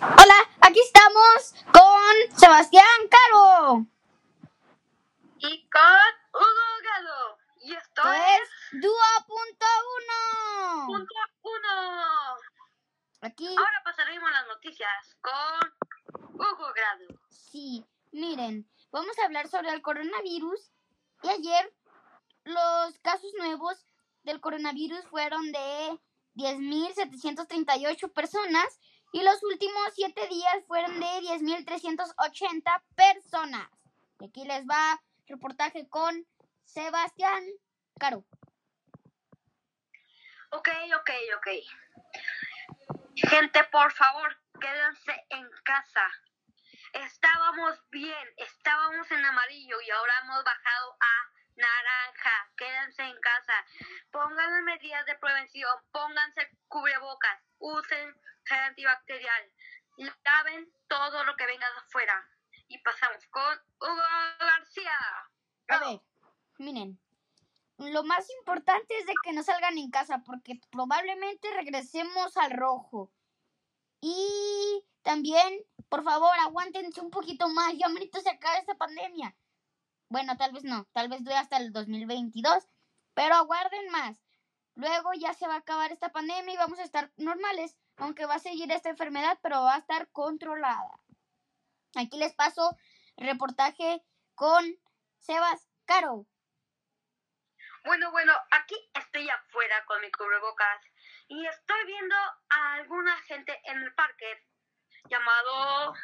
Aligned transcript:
Hola, 0.00 0.34
aquí 0.60 0.80
estamos 0.80 1.54
con 1.72 2.14
Sebastián 2.38 2.84
Caro. 3.10 3.86
Y 5.38 5.68
con 5.68 6.12
Hugo 6.32 6.80
Galo. 6.82 7.38
Y 7.62 7.74
esto 7.74 8.02
Esto 8.02 8.12
es 8.12 8.40
es 8.42 8.48
Duo.1. 8.82 10.86
punto 10.86 11.14
uno. 11.42 12.36
Aquí, 13.22 13.46
Ahora 13.48 13.82
pasaremos 13.84 14.30
las 14.30 14.46
noticias 14.48 15.16
con 15.20 15.74
Hugo 16.34 16.72
Grado. 16.74 17.06
sí, 17.30 17.84
miren, 18.12 18.68
vamos 18.90 19.18
a 19.18 19.24
hablar 19.24 19.48
sobre 19.48 19.70
el 19.70 19.80
coronavirus. 19.82 20.70
Y 21.22 21.28
ayer 21.28 21.72
los 22.44 22.98
casos 23.00 23.32
nuevos 23.38 23.86
del 24.24 24.40
coronavirus 24.40 25.04
fueron 25.08 25.50
de 25.52 25.98
10.738 26.34 28.12
personas 28.12 28.78
y 29.16 29.22
los 29.22 29.42
últimos 29.44 29.94
7 29.94 30.28
días 30.28 30.56
fueron 30.66 31.00
de 31.00 31.06
10.380 31.06 32.82
personas. 32.94 33.66
Y 34.20 34.26
aquí 34.26 34.44
les 34.44 34.66
va 34.66 35.00
reportaje 35.26 35.88
con 35.88 36.26
Sebastián 36.64 37.42
Caro. 37.98 38.26
Ok, 40.50 40.68
ok, 41.00 41.10
ok. 41.38 41.48
Gente, 43.30 43.64
por 43.72 43.90
favor, 43.92 44.36
quédense 44.60 45.26
en 45.30 45.48
casa. 45.64 46.06
Estábamos 46.92 47.80
bien, 47.88 48.28
estábamos 48.36 49.10
en 49.10 49.24
amarillo 49.24 49.80
y 49.80 49.90
ahora 49.92 50.12
hemos 50.24 50.44
bajado 50.44 50.92
a 51.00 51.32
naranja. 51.56 52.50
Quédense 52.58 53.02
en 53.02 53.18
casa. 53.22 53.64
Pongan 54.10 54.62
medidas 54.64 55.06
de 55.06 55.14
prevención, 55.14 55.74
pónganse 55.90 56.50
cubrebocas, 56.68 57.40
usen 57.58 58.14
gel 58.46 58.60
antibacterial, 58.60 59.52
laven 59.98 60.72
todo 60.88 61.24
lo 61.24 61.36
que 61.36 61.46
venga 61.46 61.70
de 61.70 61.78
afuera. 61.78 62.28
Y 62.68 62.78
pasamos 62.78 63.24
con 63.28 63.58
Hugo 63.80 64.02
García. 64.40 64.92
A 65.68 65.78
ver, 65.78 66.00
miren, 66.58 66.98
lo 67.78 68.02
más 68.04 68.28
importante 68.40 68.96
es 68.98 69.06
de 69.06 69.14
que 69.22 69.32
no 69.32 69.42
salgan 69.42 69.78
en 69.78 69.90
casa 69.90 70.22
porque 70.24 70.60
probablemente 70.70 71.50
regresemos 71.52 72.36
al 72.36 72.50
rojo. 72.52 73.12
Y 74.00 74.84
también, 75.02 75.64
por 75.88 76.02
favor, 76.02 76.36
aguántense 76.40 77.00
un 77.00 77.10
poquito 77.10 77.48
más. 77.48 77.74
Ya 77.76 77.86
ahorita 77.86 78.20
se 78.20 78.30
acaba 78.30 78.56
esta 78.56 78.76
pandemia. 78.76 79.36
Bueno, 80.08 80.36
tal 80.36 80.52
vez 80.52 80.64
no, 80.64 80.86
tal 80.92 81.08
vez 81.08 81.22
dure 81.22 81.36
hasta 81.36 81.56
el 81.56 81.72
2022, 81.72 82.68
pero 83.14 83.34
aguarden 83.34 83.90
más. 83.90 84.22
Luego 84.74 85.12
ya 85.14 85.34
se 85.34 85.46
va 85.46 85.54
a 85.54 85.58
acabar 85.58 85.90
esta 85.92 86.12
pandemia 86.12 86.54
y 86.54 86.58
vamos 86.58 86.78
a 86.78 86.84
estar 86.84 87.12
normales, 87.16 87.76
aunque 87.96 88.26
va 88.26 88.34
a 88.34 88.38
seguir 88.38 88.70
esta 88.72 88.90
enfermedad, 88.90 89.38
pero 89.42 89.62
va 89.62 89.76
a 89.76 89.78
estar 89.78 90.10
controlada. 90.12 91.00
Aquí 91.96 92.18
les 92.18 92.34
paso 92.34 92.76
reportaje 93.16 94.02
con 94.34 94.64
Sebas 95.18 95.68
Caro. 95.86 96.26
Bueno, 97.84 98.10
bueno, 98.10 98.32
aquí 98.50 98.74
estoy 98.94 99.28
afuera 99.30 99.84
con 99.86 100.00
mi 100.00 100.10
cubrebocas 100.10 100.82
y 101.28 101.46
estoy 101.46 101.86
viendo 101.86 102.16
a 102.48 102.74
alguna 102.74 103.16
gente 103.22 103.60
en 103.64 103.80
el 103.80 103.94
parque 103.94 104.44
llamado 105.08 105.94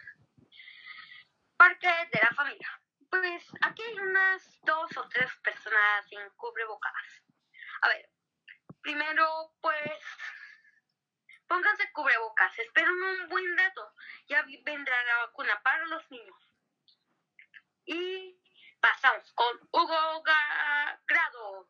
Parque 1.56 1.88
de 2.12 2.20
la 2.22 2.34
Familia. 2.34 2.80
Pues 3.10 3.44
aquí 3.62 3.82
hay 3.82 3.98
unas 3.98 4.60
dos 4.62 4.96
o 4.96 5.08
tres 5.08 5.30
personas 5.42 6.06
sin 6.08 6.20
cubrebocas. 6.36 7.22
A 7.82 7.88
ver, 7.88 8.08
primero 8.80 9.52
pues 9.60 10.00
pónganse 11.53 11.92
cubrebocas, 11.92 12.58
esperen 12.58 12.91
un 12.91 13.28
buen 13.28 13.58
rato, 13.58 13.83
ya 14.27 14.42
vendrá 14.64 14.95
la 15.05 15.27
vacuna 15.27 15.61
para 15.62 15.84
los 15.84 16.11
niños. 16.11 16.36
Y 17.84 18.34
pasamos 18.81 19.31
con 19.34 19.69
Hugo 19.70 20.22
Grado. 21.06 21.69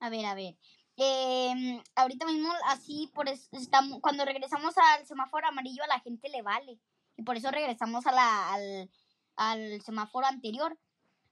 A 0.00 0.08
ver, 0.08 0.24
a 0.24 0.34
ver. 0.34 0.56
Em, 0.96 1.82
ahorita 1.94 2.24
mismo, 2.24 2.50
así, 2.64 3.10
por 3.14 3.28
estamos, 3.28 4.00
cuando 4.00 4.24
regresamos 4.24 4.78
al 4.78 5.06
semáforo 5.06 5.46
amarillo, 5.46 5.84
a 5.84 5.88
la 5.88 6.00
gente 6.00 6.30
le 6.30 6.40
vale. 6.40 6.78
Y 7.18 7.22
por 7.22 7.36
eso 7.36 7.50
regresamos 7.50 8.06
al, 8.06 8.90
al 9.36 9.82
semáforo 9.82 10.26
anterior. 10.26 10.78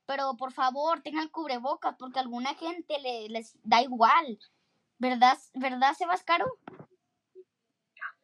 Pero 0.04 0.36
por 0.36 0.52
favor, 0.52 1.00
tengan 1.00 1.28
cubrebocas, 1.28 1.96
porque 1.98 2.18
a 2.18 2.22
alguna 2.22 2.54
gente 2.56 2.98
le, 2.98 3.30
les 3.30 3.56
da 3.62 3.80
igual. 3.80 4.38
¿Verdad, 4.98 5.38
¿verdad 5.54 5.94
Sebas 5.94 6.24
Caro? 6.24 6.58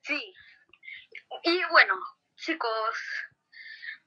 Sí. 0.06 0.34
Y 1.42 1.64
bueno, 1.64 2.00
chicos, 2.36 2.96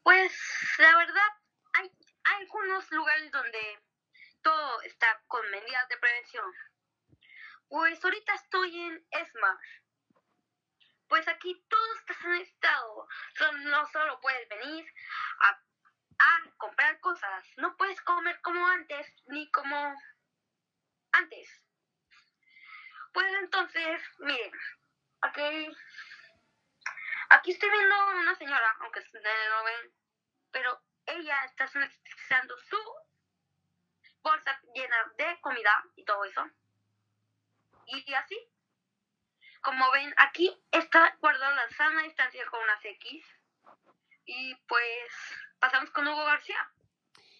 pues 0.01 0.31
la 0.77 0.95
verdad 0.97 1.29
hay, 1.73 1.91
algunos 2.23 2.89
lugares 2.91 3.29
donde 3.31 3.79
todo 4.41 4.81
está 4.83 5.21
con 5.27 5.49
medidas 5.51 5.89
de 5.89 5.97
prevención. 5.97 6.53
Pues 7.67 8.03
ahorita 8.03 8.33
estoy 8.33 8.79
en 8.79 9.05
ESMA. 9.11 9.59
Pues 11.09 11.27
aquí 11.27 11.65
todo 11.67 11.95
está 11.95 12.13
sanitizado. 12.13 13.07
So- 13.35 13.51
No 13.51 13.85
solo 13.87 14.21
puedes 14.21 14.47
venir 14.47 14.85
a 15.41 15.61
comprar 16.57 16.99
cosas. 17.01 17.45
No 17.57 17.75
puedes 17.75 17.99
comer 18.03 18.39
como 18.41 18.66
antes, 18.67 19.05
ni 19.27 19.51
como 19.51 19.93
antes. 21.11 21.61
Pues 23.11 23.33
entonces, 23.41 24.01
miren, 24.19 24.51
aquí 25.21 25.69
Aquí 27.49 27.55
estoy 27.55 27.71
viendo 27.71 27.95
a 27.95 28.05
una 28.05 28.35
señora, 28.35 28.77
aunque 28.81 28.99
ustedes 28.99 29.23
no 29.23 29.63
ven, 29.63 29.91
pero 30.51 30.79
ella 31.07 31.45
está 31.45 31.67
sanitizando 31.67 32.55
su 32.59 32.77
bolsa 34.21 34.61
llena 34.75 34.95
de 35.17 35.41
comida 35.41 35.83
y 35.95 36.03
todo 36.05 36.25
eso. 36.25 36.47
Y 37.87 38.13
así, 38.13 38.37
como 39.61 39.89
ven, 39.89 40.13
aquí 40.17 40.55
está 40.69 41.17
guardada 41.19 41.55
la 41.55 41.67
sana 41.71 42.03
distancia 42.03 42.45
con 42.51 42.61
unas 42.61 42.85
X. 42.85 43.25
Y 44.25 44.53
pues 44.67 45.11
pasamos 45.57 45.89
con 45.89 46.07
Hugo 46.07 46.23
García. 46.25 46.71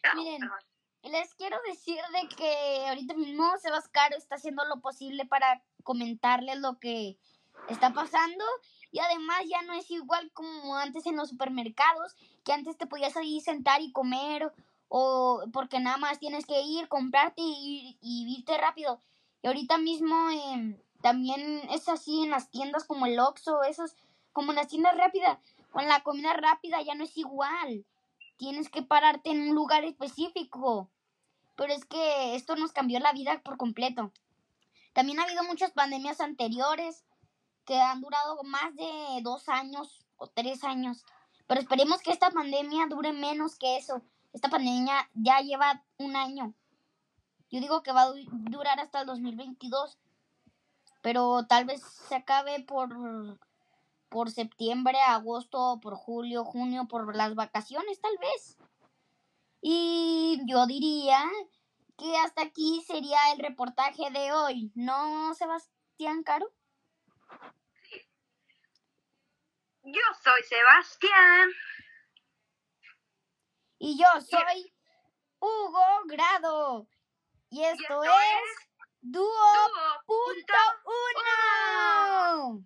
Ah, 0.05 0.15
Miren. 0.15 0.39
perdón. 0.39 0.59
Les 1.03 1.35
quiero 1.35 1.61
decir 1.67 2.01
de 2.19 2.35
que 2.35 2.87
ahorita 2.87 3.13
mismo 3.13 3.55
Sebas 3.59 3.87
Caro 3.89 4.17
está 4.17 4.37
haciendo 4.37 4.65
lo 4.65 4.81
posible 4.81 5.25
para 5.25 5.61
comentarles 5.83 6.57
lo 6.57 6.79
que 6.79 7.19
está 7.67 7.93
pasando 7.93 8.43
y 8.91 9.00
además 9.00 9.41
ya 9.47 9.61
no 9.63 9.73
es 9.73 9.89
igual 9.91 10.31
como 10.33 10.75
antes 10.75 11.05
en 11.05 11.16
los 11.16 11.29
supermercados, 11.29 12.16
que 12.44 12.53
antes 12.53 12.77
te 12.77 12.88
podías 12.88 13.16
ahí 13.17 13.39
sentar 13.41 13.81
y 13.81 13.91
comer 13.91 14.51
o 14.88 15.44
porque 15.53 15.79
nada 15.79 15.97
más 15.97 16.19
tienes 16.19 16.45
que 16.45 16.61
ir, 16.61 16.88
comprarte 16.88 17.41
y, 17.41 17.97
y 18.01 18.35
irte 18.38 18.57
rápido. 18.57 19.00
Y 19.41 19.47
ahorita 19.47 19.77
mismo 19.77 20.29
em, 20.31 20.77
también 21.01 21.61
es 21.69 21.88
así 21.88 22.23
en 22.23 22.31
las 22.31 22.50
tiendas 22.50 22.83
como 22.83 23.05
el 23.05 23.19
Oxxo, 23.19 23.63
esos 23.63 23.95
como 24.33 24.51
en 24.51 24.57
las 24.57 24.67
tiendas 24.67 24.97
rápidas, 24.97 25.38
con 25.71 25.88
la 25.88 26.01
comida 26.01 26.33
rápida 26.33 26.81
ya 26.81 26.95
no 26.95 27.03
es 27.03 27.16
igual. 27.17 27.85
Tienes 28.38 28.69
que 28.69 28.81
pararte 28.81 29.29
en 29.31 29.41
un 29.41 29.56
lugar 29.56 29.83
específico. 29.83 30.89
Pero 31.56 31.73
es 31.73 31.85
que 31.85 32.35
esto 32.35 32.56
nos 32.56 32.71
cambió 32.71 33.00
la 33.00 33.11
vida 33.11 33.41
por 33.44 33.57
completo. 33.57 34.11
También 34.94 35.19
ha 35.19 35.23
habido 35.23 35.44
muchas 35.44 35.71
pandemias 35.71 36.21
anteriores 36.21 37.03
que 37.69 37.80
han 37.80 38.02
durado 38.02 38.41
más 38.46 38.75
de 38.75 39.22
dos 39.22 39.47
años 39.47 40.03
o 40.18 40.25
tres 40.25 40.63
años. 40.63 41.06
Pero 41.46 41.62
esperemos 41.62 42.02
que 42.02 42.12
esta 42.12 42.31
pandemia 42.31 42.88
dure 42.88 43.13
menos 43.13 43.56
que 43.59 43.78
eso. 43.78 44.02
Esta 44.34 44.50
pandemia 44.50 45.07
ya 45.13 45.40
lleva 45.41 45.85
un 46.00 46.16
año. 46.16 46.56
Yo 47.52 47.59
digo 47.59 47.84
que 47.84 47.91
va 47.91 48.02
a 48.02 48.07
du- 48.07 48.25
durar 48.50 48.80
hasta 48.80 49.02
el 49.02 49.06
2022. 49.06 50.00
Pero 51.03 51.46
tal 51.46 51.66
vez 51.66 51.84
se 52.07 52.16
acabe 52.16 52.59
por, 52.63 52.90
por 54.09 54.31
septiembre, 54.31 55.00
agosto, 55.03 55.80
por 55.80 55.94
julio, 55.95 56.44
junio, 56.45 56.88
por 56.88 57.15
las 57.15 57.36
vacaciones, 57.36 58.01
tal 58.01 58.18
vez. 58.19 58.57
Y 59.62 60.42
yo 60.48 60.65
diría 60.65 61.24
que 61.98 62.18
hasta 62.18 62.42
aquí 62.42 62.81
sería 62.88 63.19
el 63.33 63.39
reportaje 63.39 64.10
de 64.10 64.31
hoy, 64.33 64.72
¿no, 64.74 65.33
Sebastián 65.36 66.24
Caro? 66.24 66.51
Yo 69.83 70.01
soy 70.23 70.43
Sebastián. 70.43 71.49
Y 73.79 73.97
yo 73.97 74.21
soy 74.21 74.73
Hugo 75.39 76.01
Grado. 76.05 76.87
Y 77.49 77.63
esto 77.63 78.03
esto 78.03 78.03
es 78.03 78.69
Dúo 79.01 79.23
Dúo 79.23 80.03
punto 80.05 80.53
uno. 80.85 82.57